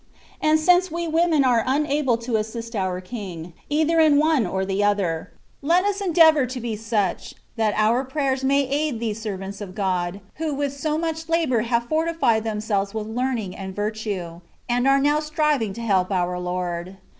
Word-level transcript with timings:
And 0.41 0.57
siace 0.57 0.89
we 0.89 1.07
women 1.07 1.43
are 1.45 1.63
unable 1.67 2.17
to 2.17 2.37
assist 2.37 2.75
our 2.75 3.01
king, 3.01 3.53
either 3.69 3.99
in 3.99 4.17
one 4.17 4.47
or 4.47 4.65
the 4.65 4.83
other, 4.83 5.31
let 5.61 5.85
us 5.85 6.01
endeavour 6.01 6.47
to 6.47 6.59
be 6.59 6.75
such— 6.75 7.35
that 7.55 7.75
our 7.77 8.03
prayers 8.03 8.43
may 8.43 8.67
aid 8.67 8.99
these 8.99 9.21
servants 9.21 9.61
of 9.61 9.75
God, 9.75 10.19
who 10.37 10.55
with 10.55 10.73
so 10.75 10.97
much 10.97 11.29
labour 11.29 11.61
have 11.61 11.87
fortified 11.87 12.43
themselves 12.43 12.95
with 12.95 13.05
learning 13.05 13.55
and 13.55 13.75
virtue, 13.75 14.41
and 14.67 14.87
are 14.87 14.99
now 14.99 15.19
striving 15.19 15.71
to 15.73 15.81
help 15.81 16.11
our 16.11 16.39
Lord. 16.39 16.97